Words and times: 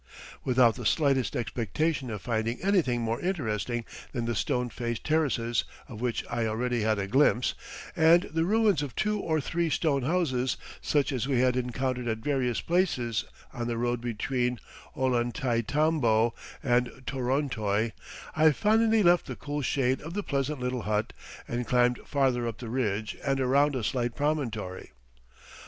Without 0.43 0.77
the 0.77 0.83
slightest 0.87 1.35
expectation 1.35 2.09
of 2.09 2.23
finding 2.23 2.59
anything 2.63 3.01
more 3.03 3.21
interesting 3.21 3.85
than 4.13 4.25
the 4.25 4.33
stone 4.33 4.67
faced 4.71 5.03
terraces 5.03 5.63
of 5.87 6.01
which 6.01 6.23
I 6.27 6.47
already 6.47 6.81
had 6.81 6.97
a 6.97 7.05
glimpse, 7.05 7.53
and 7.95 8.23
the 8.23 8.43
ruins 8.43 8.81
of 8.81 8.95
two 8.95 9.19
or 9.19 9.39
three 9.39 9.69
stone 9.69 10.01
houses 10.01 10.57
such 10.81 11.11
as 11.11 11.27
we 11.27 11.41
had 11.41 11.55
encountered 11.55 12.07
at 12.07 12.17
various 12.17 12.61
places 12.61 13.25
on 13.53 13.67
the 13.67 13.77
road 13.77 14.01
between 14.01 14.59
Ollantaytambo 14.95 16.31
and 16.63 16.87
Torontoy, 17.05 17.91
I 18.35 18.51
finally 18.53 19.03
left 19.03 19.27
the 19.27 19.35
cool 19.35 19.61
shade 19.61 20.01
of 20.01 20.15
the 20.15 20.23
pleasant 20.23 20.59
little 20.59 20.81
hut 20.81 21.13
and 21.47 21.67
climbed 21.67 21.99
farther 22.05 22.47
up 22.47 22.57
the 22.57 22.69
ridge 22.69 23.17
and 23.23 23.39
around 23.39 23.75
a 23.75 23.83
slight 23.83 24.15
promontory. 24.15 24.93